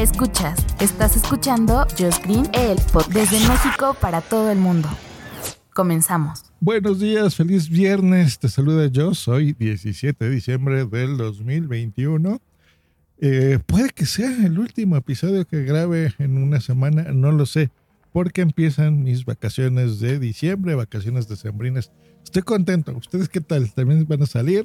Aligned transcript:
Escuchas, 0.00 0.58
estás 0.80 1.14
escuchando 1.14 1.86
Just 1.90 2.24
Green, 2.24 2.48
el 2.54 2.78
pod 2.90 3.04
desde 3.12 3.38
México 3.46 3.94
para 4.00 4.22
todo 4.22 4.50
el 4.50 4.56
mundo. 4.56 4.88
Comenzamos. 5.74 6.44
Buenos 6.58 7.00
días, 7.00 7.34
feliz 7.36 7.68
viernes. 7.68 8.38
Te 8.38 8.48
saluda 8.48 8.86
yo, 8.86 9.12
soy 9.12 9.52
17 9.52 10.24
de 10.24 10.30
diciembre 10.30 10.86
del 10.86 11.18
2021. 11.18 12.40
Eh, 13.18 13.58
puede 13.66 13.90
que 13.90 14.06
sea 14.06 14.34
el 14.46 14.58
último 14.58 14.96
episodio 14.96 15.46
que 15.46 15.64
grabe 15.64 16.14
en 16.18 16.42
una 16.42 16.62
semana, 16.62 17.12
no 17.12 17.30
lo 17.30 17.44
sé, 17.44 17.70
porque 18.10 18.40
empiezan 18.40 19.02
mis 19.02 19.26
vacaciones 19.26 20.00
de 20.00 20.18
diciembre, 20.18 20.74
vacaciones 20.76 21.28
decembrinas. 21.28 21.92
Estoy 22.24 22.40
contento. 22.40 22.96
¿Ustedes 22.96 23.28
qué 23.28 23.42
tal? 23.42 23.70
¿También 23.74 24.06
van 24.08 24.22
a 24.22 24.26
salir? 24.26 24.64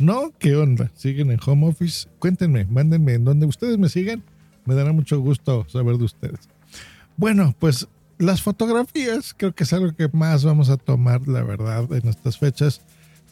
¿No? 0.00 0.32
¿Qué 0.40 0.56
onda? 0.56 0.90
¿Siguen 0.96 1.30
en 1.30 1.38
home 1.46 1.68
office? 1.68 2.08
Cuéntenme, 2.18 2.64
mándenme 2.64 3.14
en 3.14 3.24
donde 3.24 3.46
ustedes 3.46 3.78
me 3.78 3.88
sigan. 3.88 4.24
Me 4.64 4.74
dará 4.74 4.92
mucho 4.92 5.20
gusto 5.20 5.66
saber 5.68 5.98
de 5.98 6.04
ustedes. 6.04 6.48
Bueno, 7.16 7.54
pues 7.58 7.88
las 8.18 8.42
fotografías 8.42 9.34
creo 9.36 9.54
que 9.54 9.64
es 9.64 9.72
algo 9.72 9.94
que 9.94 10.08
más 10.12 10.44
vamos 10.44 10.70
a 10.70 10.76
tomar, 10.76 11.26
la 11.26 11.42
verdad, 11.42 11.92
en 11.92 12.08
estas 12.08 12.38
fechas, 12.38 12.80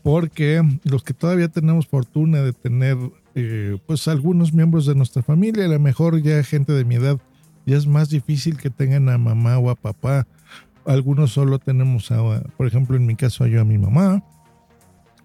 porque 0.02 0.62
los 0.84 1.02
que 1.02 1.14
todavía 1.14 1.48
tenemos 1.48 1.86
fortuna 1.86 2.40
de 2.42 2.52
tener, 2.52 2.96
eh, 3.34 3.78
pues 3.86 4.08
algunos 4.08 4.52
miembros 4.52 4.86
de 4.86 4.94
nuestra 4.94 5.22
familia, 5.22 5.66
a 5.66 5.68
lo 5.68 5.78
mejor 5.78 6.20
ya 6.22 6.42
gente 6.42 6.72
de 6.72 6.84
mi 6.84 6.96
edad, 6.96 7.18
ya 7.66 7.76
es 7.76 7.86
más 7.86 8.08
difícil 8.08 8.56
que 8.56 8.70
tengan 8.70 9.08
a 9.08 9.18
mamá 9.18 9.58
o 9.58 9.70
a 9.70 9.74
papá. 9.74 10.26
Algunos 10.86 11.32
solo 11.32 11.58
tenemos, 11.58 12.10
a, 12.10 12.42
por 12.56 12.66
ejemplo, 12.66 12.96
en 12.96 13.06
mi 13.06 13.14
caso, 13.14 13.46
yo 13.46 13.60
a 13.60 13.64
mi 13.64 13.78
mamá. 13.78 14.24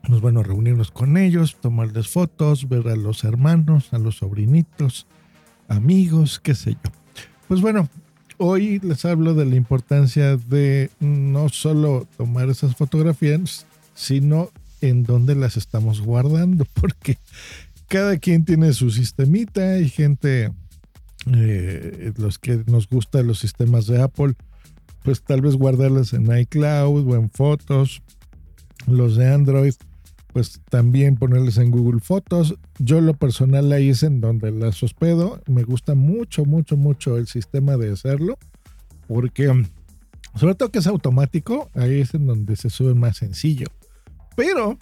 Nos 0.07 0.23
a 0.23 0.43
reunirnos 0.43 0.91
con 0.91 1.17
ellos, 1.17 1.57
tomarles 1.59 2.09
fotos, 2.09 2.69
ver 2.69 2.87
a 2.89 2.95
los 2.95 3.23
hermanos, 3.23 3.91
a 3.91 3.97
los 3.97 4.17
sobrinitos, 4.17 5.07
amigos, 5.67 6.39
qué 6.39 6.55
sé 6.55 6.73
yo. 6.73 6.91
Pues 7.47 7.61
bueno, 7.61 7.89
hoy 8.37 8.79
les 8.79 9.05
hablo 9.05 9.33
de 9.33 9.45
la 9.45 9.55
importancia 9.55 10.37
de 10.37 10.89
no 10.99 11.49
solo 11.49 12.07
tomar 12.17 12.49
esas 12.49 12.75
fotografías, 12.75 13.65
sino 13.93 14.49
en 14.81 15.03
dónde 15.03 15.35
las 15.35 15.57
estamos 15.57 16.01
guardando, 16.01 16.65
porque 16.73 17.17
cada 17.87 18.17
quien 18.17 18.45
tiene 18.45 18.73
su 18.73 18.91
sistemita, 18.91 19.73
hay 19.73 19.89
gente, 19.89 20.51
eh, 21.31 22.13
los 22.17 22.39
que 22.39 22.63
nos 22.67 22.89
gustan 22.89 23.27
los 23.27 23.39
sistemas 23.39 23.87
de 23.87 24.01
Apple, 24.01 24.33
pues 25.03 25.21
tal 25.21 25.41
vez 25.41 25.55
guardarlas 25.55 26.13
en 26.13 26.35
iCloud 26.35 27.07
o 27.07 27.15
en 27.15 27.29
fotos, 27.29 28.01
los 28.87 29.15
de 29.15 29.31
Android, 29.31 29.73
pues 30.35 30.59
también 30.69 31.15
ponerles 31.15 31.57
en 31.59 31.71
Google 31.71 32.01
Fotos. 32.01 32.55
Yo 32.77 32.99
lo 32.99 33.13
personal 33.13 33.71
ahí 33.71 33.91
es 33.91 34.03
en 34.03 34.19
donde 34.19 34.51
las 34.51 34.83
hospedo. 34.83 35.41
Me 35.47 35.63
gusta 35.63 35.95
mucho, 35.95 36.43
mucho, 36.43 36.75
mucho 36.75 37.15
el 37.15 37.27
sistema 37.27 37.77
de 37.77 37.93
hacerlo. 37.93 38.37
Porque, 39.07 39.47
sobre 40.37 40.55
todo 40.55 40.71
que 40.71 40.79
es 40.79 40.87
automático, 40.87 41.69
ahí 41.73 42.01
es 42.01 42.13
en 42.15 42.27
donde 42.27 42.57
se 42.57 42.69
sube 42.69 42.93
más 42.95 43.15
sencillo. 43.15 43.67
Pero 44.35 44.77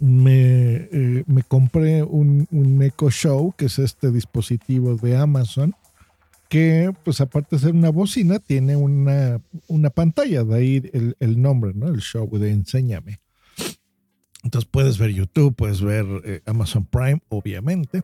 me, 0.00 0.88
eh, 0.90 1.22
me 1.28 1.44
compré 1.44 2.02
un, 2.02 2.48
un, 2.50 2.82
Echo 2.82 3.08
Show, 3.08 3.54
que 3.56 3.66
es 3.66 3.78
este 3.78 4.10
dispositivo 4.10 4.96
de 4.96 5.16
Amazon, 5.16 5.76
que 6.48 6.92
pues 7.04 7.20
aparte 7.20 7.54
de 7.54 7.62
ser 7.62 7.72
una 7.72 7.90
bocina, 7.90 8.40
tiene 8.40 8.74
una, 8.74 9.40
una 9.68 9.90
pantalla, 9.90 10.42
de 10.42 10.56
ahí 10.56 10.90
el, 10.92 11.16
el 11.20 11.40
nombre, 11.40 11.70
¿no? 11.72 11.86
El 11.86 12.00
show 12.00 12.28
de 12.36 12.50
Enséñame. 12.50 13.20
Entonces 14.42 14.68
puedes 14.70 14.98
ver 14.98 15.10
YouTube, 15.10 15.54
puedes 15.54 15.82
ver 15.82 16.06
eh, 16.24 16.40
Amazon 16.46 16.86
Prime, 16.86 17.20
obviamente, 17.28 18.02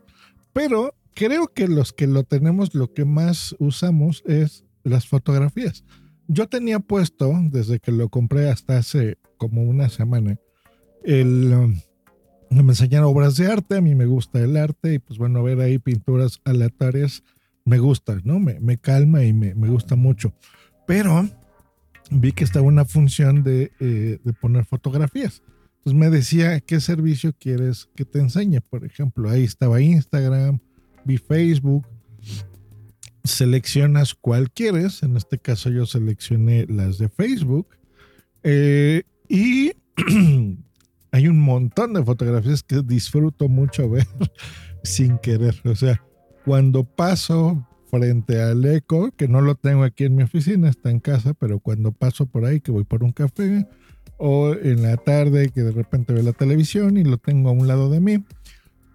pero 0.52 0.94
creo 1.14 1.48
que 1.48 1.66
los 1.66 1.92
que 1.92 2.06
lo 2.06 2.24
tenemos, 2.24 2.74
lo 2.74 2.92
que 2.92 3.04
más 3.04 3.56
usamos 3.58 4.22
es 4.26 4.64
las 4.84 5.06
fotografías. 5.06 5.84
Yo 6.28 6.48
tenía 6.48 6.80
puesto, 6.80 7.32
desde 7.50 7.78
que 7.78 7.92
lo 7.92 8.08
compré 8.08 8.50
hasta 8.50 8.78
hace 8.78 9.16
como 9.38 9.62
una 9.62 9.88
semana, 9.88 10.38
el, 11.04 11.52
um, 11.52 11.80
me 12.50 12.72
enseñaron 12.72 13.08
obras 13.08 13.36
de 13.36 13.50
arte, 13.50 13.76
a 13.76 13.80
mí 13.80 13.94
me 13.94 14.06
gusta 14.06 14.40
el 14.40 14.56
arte 14.56 14.94
y 14.94 14.98
pues 14.98 15.18
bueno, 15.18 15.42
ver 15.42 15.60
ahí 15.60 15.78
pinturas 15.78 16.40
aleatorias 16.44 17.22
me 17.64 17.78
gusta, 17.78 18.20
¿no? 18.24 18.38
Me, 18.38 18.60
me 18.60 18.78
calma 18.78 19.24
y 19.24 19.32
me, 19.32 19.54
me, 19.54 19.68
gusta 19.68 19.96
mucho. 19.96 20.32
Pero 20.86 21.28
vi 22.10 22.32
que 22.32 22.44
estaba 22.44 22.64
una 22.64 22.84
función 22.84 23.42
de, 23.42 23.72
eh, 23.80 24.20
de 24.22 24.32
poner 24.32 24.64
fotografías 24.64 25.42
pues 25.86 25.94
me 25.94 26.10
decía 26.10 26.58
qué 26.58 26.80
servicio 26.80 27.32
quieres 27.38 27.88
que 27.94 28.04
te 28.04 28.18
enseñe. 28.18 28.60
Por 28.60 28.84
ejemplo, 28.84 29.30
ahí 29.30 29.44
estaba 29.44 29.80
Instagram, 29.80 30.58
vi 31.04 31.16
Facebook. 31.16 31.86
Seleccionas 33.22 34.12
cuál 34.12 34.50
quieres. 34.50 35.04
En 35.04 35.16
este 35.16 35.38
caso 35.38 35.70
yo 35.70 35.86
seleccioné 35.86 36.66
las 36.68 36.98
de 36.98 37.08
Facebook. 37.08 37.68
Eh, 38.42 39.04
y 39.28 39.74
hay 41.12 41.28
un 41.28 41.38
montón 41.38 41.92
de 41.92 42.02
fotografías 42.02 42.64
que 42.64 42.82
disfruto 42.82 43.48
mucho 43.48 43.88
ver 43.88 44.08
sin 44.82 45.18
querer. 45.18 45.54
O 45.66 45.76
sea, 45.76 46.02
cuando 46.44 46.82
paso 46.82 47.64
frente 47.92 48.42
al 48.42 48.64
eco, 48.64 49.12
que 49.12 49.28
no 49.28 49.40
lo 49.40 49.54
tengo 49.54 49.84
aquí 49.84 50.02
en 50.02 50.16
mi 50.16 50.24
oficina, 50.24 50.68
está 50.68 50.90
en 50.90 50.98
casa, 50.98 51.32
pero 51.32 51.60
cuando 51.60 51.92
paso 51.92 52.26
por 52.26 52.44
ahí, 52.44 52.60
que 52.60 52.72
voy 52.72 52.82
por 52.82 53.04
un 53.04 53.12
café, 53.12 53.68
o 54.18 54.54
en 54.54 54.82
la 54.82 54.96
tarde 54.96 55.50
que 55.50 55.62
de 55.62 55.72
repente 55.72 56.12
veo 56.12 56.22
la 56.22 56.32
televisión 56.32 56.96
y 56.96 57.04
lo 57.04 57.18
tengo 57.18 57.50
a 57.50 57.52
un 57.52 57.66
lado 57.68 57.90
de 57.90 58.00
mí 58.00 58.24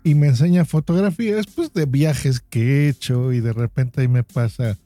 y 0.03 0.15
me 0.15 0.27
enseña 0.27 0.65
fotografías 0.65 1.45
pues 1.47 1.73
de 1.73 1.85
viajes 1.85 2.39
que 2.39 2.61
he 2.61 2.89
hecho 2.89 3.31
y 3.31 3.39
de 3.39 3.53
repente 3.53 4.01
ahí 4.01 4.07
me 4.07 4.23
pasa 4.23 4.77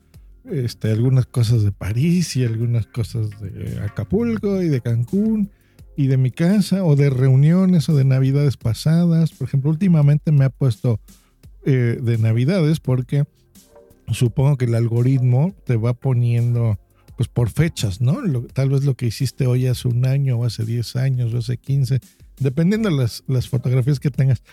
este, 0.46 0.91
algunas 0.91 1.25
cosas 1.25 1.63
de 1.63 1.72
París 1.72 2.35
y 2.35 2.44
algunas 2.44 2.85
cosas 2.88 3.29
de 3.41 3.79
Acapulco 3.81 4.62
y 4.62 4.68
de 4.68 4.81
Cancún 4.81 5.50
y 5.97 6.07
de 6.07 6.18
mi 6.18 6.31
casa 6.31 6.84
o 6.84 6.96
de 6.96 7.09
reuniones 7.09 7.88
o 7.88 7.96
de 7.96 8.03
navidades 8.03 8.57
pasadas. 8.57 9.31
Por 9.31 9.47
ejemplo, 9.47 9.69
últimamente 9.69 10.31
me 10.31 10.46
ha 10.46 10.50
puesto 10.50 11.00
eh, 11.66 12.00
de 12.02 12.17
navidades 12.17 12.79
porque 12.79 13.23
supongo 14.12 14.57
que 14.57 14.66
el 14.66 14.75
algoritmo 14.75 15.53
te 15.66 15.78
va 15.78 15.94
poniendo 15.94 16.78
pues 17.16 17.30
por 17.30 17.50
fechas, 17.50 18.02
¿no? 18.02 18.18
tal 18.53 18.70
vez 18.70 18.84
lo 18.84 18.96
que 18.96 19.08
hiciste 19.08 19.48
hoy 19.48 19.68
hace 19.68 19.88
un 19.88 20.06
año 20.06 20.38
o 20.38 20.46
hace 20.46 20.66
10 20.66 20.96
años 20.98 21.34
o 21.34 21.38
hace 21.38 21.58
15, 21.58 22.00
dependiendo 22.40 22.90
de 22.90 22.96
las, 22.96 23.24
las 23.28 23.48
fotografías 23.48 24.00
que 24.00 24.12
tengas. 24.12 24.44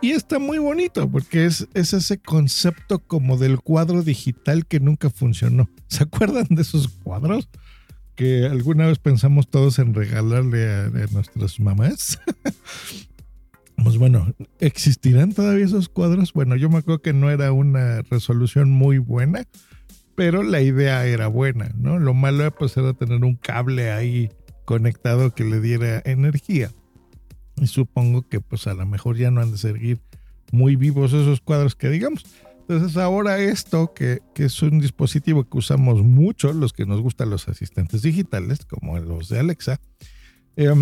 Y 0.00 0.12
está 0.12 0.38
muy 0.38 0.58
bonito 0.58 1.10
porque 1.10 1.44
es, 1.44 1.68
es 1.74 1.92
ese 1.92 2.18
concepto 2.18 3.00
como 3.00 3.36
del 3.36 3.60
cuadro 3.60 4.02
digital 4.02 4.66
que 4.66 4.80
nunca 4.80 5.10
funcionó. 5.10 5.68
¿Se 5.88 6.04
acuerdan 6.04 6.46
de 6.50 6.62
esos 6.62 6.88
cuadros? 6.88 7.48
Que 8.14 8.46
alguna 8.46 8.86
vez 8.86 8.98
pensamos 8.98 9.48
todos 9.48 9.78
en 9.78 9.94
regalarle 9.94 10.68
a, 10.68 10.86
a 10.86 11.06
nuestras 11.12 11.60
mamás. 11.60 12.18
pues 13.84 13.98
bueno, 13.98 14.34
¿existirán 14.60 15.34
todavía 15.34 15.64
esos 15.64 15.88
cuadros? 15.88 16.32
Bueno, 16.32 16.56
yo 16.56 16.70
me 16.70 16.78
acuerdo 16.78 17.02
que 17.02 17.12
no 17.12 17.30
era 17.30 17.52
una 17.52 18.02
resolución 18.02 18.70
muy 18.70 18.98
buena 18.98 19.46
pero 20.18 20.42
la 20.42 20.60
idea 20.60 21.06
era 21.06 21.28
buena, 21.28 21.70
¿no? 21.76 22.00
Lo 22.00 22.12
malo 22.12 22.52
pues 22.52 22.76
era 22.76 22.92
tener 22.92 23.22
un 23.22 23.36
cable 23.36 23.92
ahí 23.92 24.32
conectado 24.64 25.32
que 25.32 25.44
le 25.44 25.60
diera 25.60 26.02
energía. 26.04 26.72
Y 27.56 27.68
supongo 27.68 28.28
que 28.28 28.40
pues 28.40 28.66
a 28.66 28.74
lo 28.74 28.84
mejor 28.84 29.16
ya 29.16 29.30
no 29.30 29.40
han 29.40 29.52
de 29.52 29.58
seguir 29.58 30.00
muy 30.50 30.74
vivos 30.74 31.12
esos 31.12 31.40
cuadros 31.40 31.76
que 31.76 31.88
digamos. 31.88 32.26
Entonces 32.62 32.96
ahora 32.96 33.38
esto, 33.38 33.94
que, 33.94 34.18
que, 34.34 34.46
es 34.46 34.60
un 34.60 34.80
dispositivo 34.80 35.48
que 35.48 35.56
usamos 35.56 36.02
mucho, 36.02 36.52
los 36.52 36.72
que 36.72 36.84
nos 36.84 37.00
gustan 37.00 37.30
los 37.30 37.46
asistentes 37.46 38.02
digitales, 38.02 38.64
como 38.64 38.98
los 38.98 39.28
de 39.28 39.38
Alexa, 39.38 39.80
eh, 40.56 40.74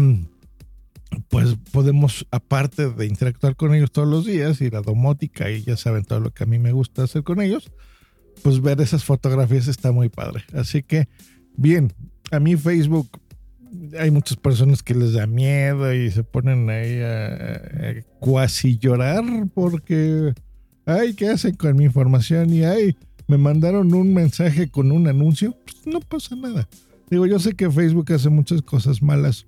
pues 1.28 1.56
podemos, 1.72 2.26
aparte 2.30 2.88
de 2.88 3.04
interactuar 3.04 3.54
con 3.54 3.74
ellos 3.74 3.92
todos 3.92 4.08
los 4.08 4.24
días, 4.24 4.62
ir 4.62 4.76
a 4.76 4.80
domótica 4.80 5.50
y 5.50 5.62
ya 5.62 5.76
saben 5.76 6.06
todo 6.06 6.20
lo 6.20 6.30
que 6.30 6.44
a 6.44 6.46
mí 6.46 6.58
me 6.58 6.72
gusta 6.72 7.02
hacer 7.02 7.22
con 7.22 7.42
ellos, 7.42 7.70
pues 8.42 8.60
ver 8.60 8.80
esas 8.80 9.04
fotografías 9.04 9.68
está 9.68 9.92
muy 9.92 10.08
padre. 10.08 10.44
Así 10.54 10.82
que, 10.82 11.08
bien, 11.56 11.92
a 12.30 12.40
mí 12.40 12.56
Facebook 12.56 13.08
hay 13.98 14.10
muchas 14.10 14.36
personas 14.36 14.82
que 14.82 14.94
les 14.94 15.12
da 15.12 15.26
miedo 15.26 15.92
y 15.92 16.10
se 16.10 16.22
ponen 16.24 16.68
ahí 16.70 17.00
a, 17.00 18.02
cuasi 18.20 18.78
llorar 18.78 19.24
porque, 19.54 20.34
ay, 20.84 21.14
¿qué 21.14 21.28
hacen 21.28 21.54
con 21.54 21.76
mi 21.76 21.84
información? 21.84 22.52
Y 22.52 22.64
ay, 22.64 22.96
me 23.28 23.38
mandaron 23.38 23.94
un 23.94 24.14
mensaje 24.14 24.68
con 24.68 24.92
un 24.92 25.08
anuncio. 25.08 25.56
Pues 25.64 25.86
no 25.86 26.00
pasa 26.00 26.36
nada. 26.36 26.68
Digo, 27.10 27.26
yo 27.26 27.38
sé 27.38 27.54
que 27.54 27.70
Facebook 27.70 28.12
hace 28.12 28.28
muchas 28.28 28.62
cosas 28.62 29.02
malas 29.02 29.46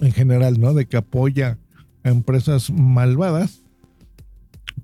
en 0.00 0.12
general, 0.12 0.60
¿no? 0.60 0.74
De 0.74 0.86
que 0.86 0.96
apoya 0.96 1.58
a 2.02 2.10
empresas 2.10 2.70
malvadas. 2.70 3.62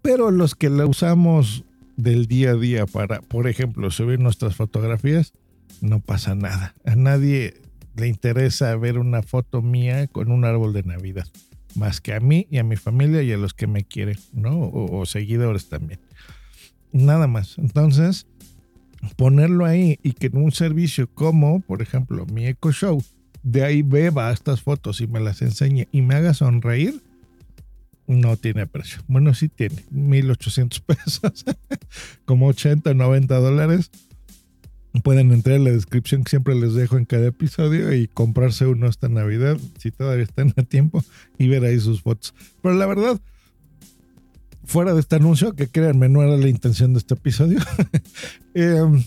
Pero 0.01 0.31
los 0.31 0.55
que 0.55 0.71
la 0.71 0.87
usamos 0.87 1.65
del 1.97 2.27
día 2.27 2.50
a 2.50 2.55
día 2.55 2.87
para, 2.87 3.21
por 3.21 3.49
ejemplo, 3.49 3.91
subir 3.91 4.21
nuestras 4.21 4.56
fotografías, 4.56 5.33
no 5.81 6.00
pasa 6.00 6.35
nada. 6.35 6.75
A 6.85 6.97
nadie 6.97 7.55
le 7.97 8.09
interesa 8.09 8.75
ver 8.77 8.99
una 8.99 9.23
foto 9.23 9.62
mía 9.62 10.06
con 10.06 10.31
un 10.31 10.44
árbol 10.44 10.73
de 10.73 10.83
Navidad, 10.83 11.27
más 11.75 12.00
que 12.00 12.15
a 12.15 12.21
mí 12.21 12.47
y 12.50 12.59
a 12.59 12.65
mi 12.65 12.77
familia 12.77 13.23
y 13.23 13.33
a 13.33 13.37
los 13.37 13.55
que 13.55 13.67
me 13.67 13.85
quieren, 13.85 14.19
¿no? 14.33 14.61
O, 14.61 15.05
seguidores 15.06 15.69
también. 15.69 16.00
Nada 16.93 17.27
más. 17.27 17.59
Entonces, 17.59 18.27
ponerlo 19.17 19.65
ahí 19.65 19.99
y 20.03 20.12
que 20.12 20.27
en 20.29 20.38
un 20.38 20.53
servicio 20.53 21.09
como, 21.12 21.61
por 21.61 21.83
ejemplo, 21.83 22.27
mi 22.27 22.47
Echo 22.47 22.73
Show, 22.73 23.03
de 23.43 23.65
ahí 23.65 23.83
beba 23.83 24.33
estas 24.33 24.62
fotos 24.62 25.00
y 25.00 25.06
me 25.06 25.21
las 25.21 25.43
enseñe 25.43 25.88
y 25.91 26.03
me 26.03 26.15
haga 26.15 26.33
sonreír, 26.35 27.03
no 28.20 28.37
tiene 28.37 28.67
precio. 28.67 29.03
Bueno, 29.09 29.35
sí 29.35 29.49
tiene, 29.49 29.85
1800 29.91 30.81
pesos, 30.81 31.44
como 32.25 32.47
80, 32.49 32.94
90 32.94 33.35
dólares. 33.37 33.91
Pueden 35.03 35.32
entrar 35.32 35.56
en 35.56 35.64
la 35.64 35.70
descripción 35.70 36.23
que 36.23 36.31
siempre 36.31 36.55
les 36.55 36.75
dejo 36.75 36.99
en 36.99 37.06
cada 37.06 37.26
episodio 37.26 37.94
y 37.94 38.09
comprarse 38.09 38.67
uno 38.67 38.87
esta 38.88 39.09
Navidad, 39.09 39.59
si 39.79 39.91
todavía 39.91 40.25
están 40.25 40.53
a 40.56 40.62
tiempo, 40.64 41.03
y 41.38 41.49
ver 41.49 41.64
ahí 41.64 41.81
sus 41.81 42.03
fotos. 42.03 42.35
Pero 42.61 42.75
la 42.75 42.85
verdad, 42.85 43.19
fuera 44.64 44.93
de 44.93 45.00
este 45.00 45.17
anuncio, 45.17 45.55
que 45.55 45.67
créanme, 45.67 46.11
no 46.11 46.23
era 46.23 46.37
la 46.37 46.49
intención 46.49 46.93
de 46.93 46.99
este 46.99 47.14
episodio, 47.14 47.59
em, 48.55 49.03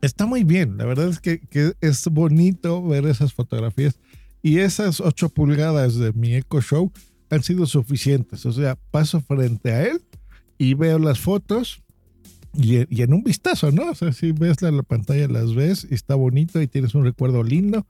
está 0.00 0.26
muy 0.26 0.44
bien. 0.44 0.76
La 0.76 0.84
verdad 0.84 1.08
es 1.08 1.20
que, 1.20 1.40
es 1.80 2.04
bonito 2.08 2.86
ver 2.86 3.06
esas 3.06 3.32
fotografías. 3.32 3.98
Y 4.42 4.58
esas 4.58 5.00
8 5.00 5.28
pulgadas 5.30 5.96
de 5.96 6.12
mi 6.12 6.34
Echo 6.34 6.62
Show 6.62 6.92
han 7.30 7.42
sido 7.42 7.66
suficientes. 7.66 8.44
O 8.46 8.52
sea, 8.52 8.76
paso 8.90 9.20
frente 9.20 9.72
a 9.72 9.86
él 9.86 10.02
y 10.58 10.74
veo 10.74 10.98
las 10.98 11.20
fotos 11.20 11.82
y, 12.52 13.00
en 13.00 13.14
un 13.14 13.22
vistazo, 13.22 13.70
¿no? 13.70 13.90
O 13.90 13.94
sea, 13.94 14.12
si 14.12 14.32
ves 14.32 14.60
la, 14.60 14.70
la, 14.70 14.82
pantalla, 14.82 15.28
las 15.28 15.54
ves 15.54 15.86
y 15.88 15.94
está 15.94 16.16
bonito 16.16 16.60
y 16.60 16.66
tienes 16.66 16.94
un 16.94 17.04
recuerdo 17.04 17.42
lindo. 17.42 17.86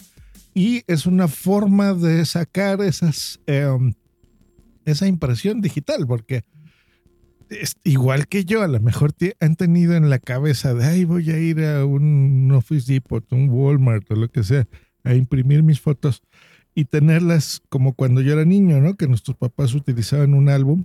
Y 0.54 0.82
es 0.86 1.06
una 1.06 1.28
forma 1.28 1.94
de 1.94 2.24
sacar 2.26 2.80
esas, 2.82 3.40
em, 3.46 3.94
esa 4.84 5.06
impresión 5.06 5.60
digital, 5.60 6.06
porque 6.06 6.44
igual 7.84 8.28
que 8.28 8.44
yo, 8.44 8.62
a 8.62 8.68
lo 8.68 8.80
mejor 8.80 9.12
te 9.12 9.36
han 9.40 9.56
tenido 9.56 9.94
en 9.94 10.10
la 10.10 10.18
cabeza 10.18 10.74
de, 10.74 10.84
ay, 10.84 11.04
voy 11.04 11.30
a 11.30 11.38
ir 11.38 11.64
a 11.64 11.84
un 11.84 12.50
Office 12.52 12.92
Depot, 12.92 13.24
un 13.32 13.48
Walmart 13.48 14.10
o 14.10 14.14
lo 14.14 14.28
que 14.28 14.44
sea, 14.44 14.68
a 15.04 15.14
imprimir 15.14 15.62
mis 15.62 15.80
fotos 15.80 16.22
y 16.74 16.84
tenerlas 16.84 17.62
como 17.68 17.94
cuando 17.94 18.20
yo 18.20 18.32
era 18.32 18.44
niño, 18.44 18.80
¿no? 18.80 18.94
Que 18.94 19.08
nuestros 19.08 19.36
papás 19.36 19.74
utilizaban 19.74 20.34
un 20.34 20.48
álbum 20.48 20.84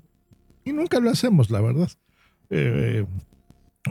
y 0.63 0.73
nunca 0.73 0.99
lo 0.99 1.09
hacemos, 1.09 1.51
la 1.51 1.61
verdad. 1.61 1.89
Eh, 2.49 3.05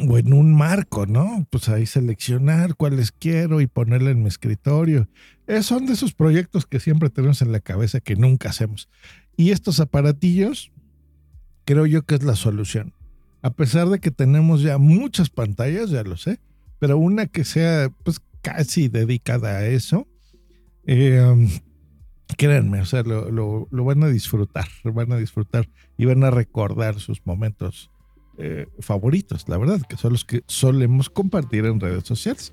o 0.09 0.19
en 0.19 0.33
un 0.33 0.55
marco, 0.55 1.07
¿no? 1.07 1.47
Pues 1.51 1.69
ahí 1.69 1.87
seleccionar 1.87 2.75
cuáles 2.75 3.13
quiero 3.13 3.61
y 3.61 3.67
ponerle 3.67 4.11
en 4.11 4.23
mi 4.23 4.29
escritorio. 4.29 5.09
Eh, 5.47 5.63
son 5.63 5.87
de 5.87 5.93
esos 5.93 6.15
proyectos 6.15 6.67
que 6.67 6.81
siempre 6.81 7.11
tenemos 7.11 7.43
en 7.43 7.53
la 7.53 7.61
cabeza 7.61 8.01
que 8.01 8.17
nunca 8.17 8.51
hacemos. 8.51 8.89
Y 9.37 9.51
estos 9.51 9.79
aparatillos, 9.81 10.73
creo 11.65 11.87
yo 11.87 12.03
que 12.03 12.17
es 12.17 12.25
la 12.25 12.35
solución. 12.35 12.93
A 13.43 13.51
pesar 13.51 13.89
de 13.89 14.01
que 14.01 14.11
tenemos 14.11 14.63
ya 14.63 14.79
muchas 14.79 15.31
pantallas, 15.31 15.91
ya 15.91 16.03
lo 16.03 16.17
sé, 16.17 16.41
pero 16.79 16.99
una 16.99 17.27
que 17.27 17.45
sea 17.45 17.91
pues 18.03 18.21
casi 18.43 18.89
dedicada 18.89 19.59
a 19.59 19.67
eso, 19.67 20.09
eh, 20.87 21.49
créanme, 22.35 22.81
o 22.81 22.85
sea, 22.87 23.03
lo, 23.03 23.31
lo, 23.71 23.85
van 23.85 24.03
a 24.03 24.09
disfrutar, 24.09 24.67
van 24.85 25.13
a 25.13 25.17
disfrutar 25.17 25.69
y 25.97 26.05
van 26.05 26.25
a 26.25 26.31
recordar 26.31 27.01
sus 27.01 27.25
momentos 27.27 27.91
eh, 28.39 28.67
favoritos, 28.81 29.49
la 29.49 29.59
verdad, 29.59 29.81
que 29.83 29.97
son 29.97 30.13
los 30.13 30.25
que 30.25 30.43
solemos 30.47 31.11
compartir 31.11 31.65
en 31.67 31.81
redes 31.81 32.05
sociales. 32.05 32.53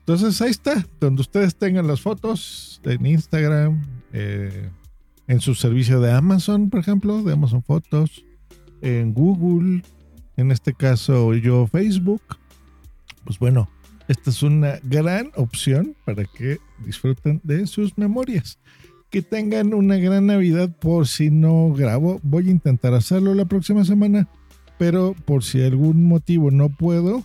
Entonces 0.00 0.40
ahí 0.40 0.50
está, 0.50 0.86
donde 1.00 1.20
ustedes 1.20 1.56
tengan 1.56 1.86
las 1.86 2.00
fotos 2.00 2.80
en 2.84 3.04
Instagram, 3.04 3.82
eh, 4.12 4.70
en 5.26 5.40
su 5.40 5.54
servicio 5.54 6.00
de 6.00 6.12
Amazon, 6.12 6.70
por 6.70 6.80
ejemplo, 6.80 7.22
de 7.22 7.34
Amazon 7.34 7.62
Fotos, 7.62 8.24
en 8.80 9.12
Google, 9.12 9.82
en 10.36 10.50
este 10.50 10.72
caso 10.72 11.34
yo 11.34 11.66
Facebook, 11.66 12.22
pues 13.24 13.38
bueno, 13.38 13.68
esta 14.08 14.30
es 14.30 14.42
una 14.42 14.80
gran 14.82 15.30
opción 15.36 15.94
para 16.06 16.24
que 16.24 16.58
disfruten 16.86 17.42
de 17.44 17.66
sus 17.66 17.98
memorias. 17.98 18.58
Que 19.10 19.22
tengan 19.22 19.72
una 19.74 19.96
gran 19.96 20.26
Navidad 20.26 20.70
por 20.78 21.06
si 21.06 21.30
no 21.30 21.72
grabo. 21.72 22.20
Voy 22.22 22.48
a 22.48 22.50
intentar 22.50 22.94
hacerlo 22.94 23.34
la 23.34 23.46
próxima 23.46 23.84
semana, 23.84 24.28
pero 24.78 25.14
por 25.24 25.44
si 25.44 25.62
algún 25.62 26.04
motivo 26.04 26.50
no 26.50 26.68
puedo, 26.68 27.24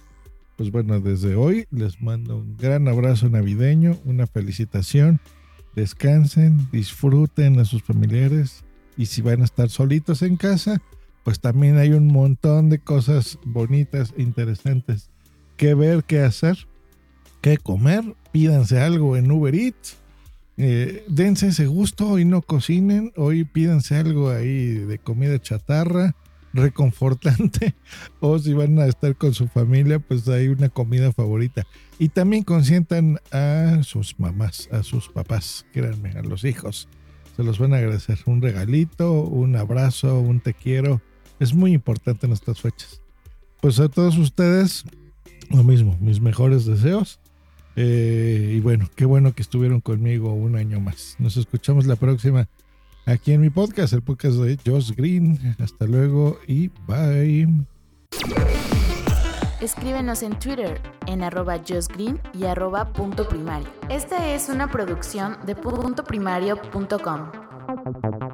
pues 0.55 0.71
bueno, 0.71 0.99
desde 0.99 1.35
hoy 1.35 1.65
les 1.71 2.01
mando 2.01 2.37
un 2.37 2.55
gran 2.57 2.87
abrazo 2.87 3.29
navideño, 3.29 3.97
una 4.05 4.27
felicitación. 4.27 5.19
Descansen, 5.75 6.69
disfruten 6.71 7.59
a 7.59 7.65
sus 7.65 7.83
familiares 7.83 8.63
y 8.95 9.07
si 9.07 9.21
van 9.21 9.41
a 9.41 9.45
estar 9.45 9.69
solitos 9.69 10.21
en 10.21 10.37
casa, 10.37 10.81
pues 11.23 11.39
también 11.39 11.77
hay 11.77 11.93
un 11.93 12.07
montón 12.07 12.69
de 12.69 12.79
cosas 12.79 13.39
bonitas, 13.43 14.13
interesantes 14.17 15.09
que 15.57 15.73
ver, 15.73 16.03
que 16.03 16.19
hacer, 16.19 16.67
que 17.41 17.57
comer. 17.57 18.03
Pídanse 18.31 18.79
algo 18.79 19.15
en 19.15 19.31
Uber 19.31 19.55
Eats. 19.55 19.97
Eh, 20.57 21.03
dense 21.07 21.47
ese 21.47 21.65
gusto, 21.65 22.09
hoy 22.09 22.25
no 22.25 22.41
cocinen, 22.41 23.11
hoy 23.15 23.43
pídanse 23.43 23.95
algo 23.95 24.29
ahí 24.29 24.67
de 24.69 24.99
comida 24.99 25.39
chatarra, 25.39 26.15
reconfortante, 26.53 27.73
o 28.19 28.37
si 28.37 28.53
van 28.53 28.77
a 28.79 28.85
estar 28.85 29.15
con 29.15 29.33
su 29.33 29.47
familia, 29.47 29.99
pues 29.99 30.27
hay 30.27 30.47
una 30.49 30.69
comida 30.69 31.11
favorita. 31.11 31.65
Y 31.99 32.09
también 32.09 32.43
consientan 32.43 33.19
a 33.31 33.81
sus 33.83 34.19
mamás, 34.19 34.69
a 34.71 34.83
sus 34.83 35.09
papás, 35.09 35.65
créanme, 35.73 36.11
a 36.11 36.21
los 36.21 36.43
hijos. 36.43 36.87
Se 37.35 37.43
los 37.43 37.57
van 37.57 37.73
a 37.73 37.77
agradecer. 37.77 38.19
Un 38.25 38.41
regalito, 38.41 39.23
un 39.23 39.55
abrazo, 39.55 40.19
un 40.19 40.39
te 40.39 40.53
quiero 40.53 41.01
es 41.39 41.53
muy 41.53 41.73
importante 41.73 42.25
en 42.25 42.33
estas 42.33 42.61
fechas. 42.61 43.01
Pues 43.61 43.79
a 43.79 43.89
todos 43.89 44.17
ustedes, 44.17 44.85
lo 45.49 45.63
mismo, 45.63 45.97
mis 45.99 46.19
mejores 46.19 46.65
deseos. 46.65 47.19
Eh, 47.75 48.53
y 48.57 48.59
bueno, 48.59 48.89
qué 48.95 49.05
bueno 49.05 49.33
que 49.33 49.41
estuvieron 49.41 49.81
conmigo 49.81 50.33
un 50.33 50.55
año 50.55 50.79
más. 50.79 51.15
Nos 51.19 51.37
escuchamos 51.37 51.85
la 51.85 51.95
próxima 51.95 52.47
aquí 53.05 53.33
en 53.33 53.41
mi 53.41 53.49
podcast, 53.49 53.93
el 53.93 54.01
podcast 54.01 54.37
de 54.37 54.57
Josh 54.65 54.91
Green. 54.95 55.55
Hasta 55.59 55.85
luego 55.85 56.39
y 56.47 56.69
bye. 56.87 57.47
Escríbenos 59.61 60.23
en 60.23 60.37
Twitter 60.39 60.81
en 61.07 61.23
arroba 61.23 61.57
Green 61.57 62.19
y 62.33 62.45
arroba 62.45 62.91
punto 62.91 63.27
primario. 63.27 63.67
Esta 63.89 64.33
es 64.33 64.49
una 64.49 64.69
producción 64.69 65.37
de 65.45 65.55
puntoprimario.com. 65.55 68.32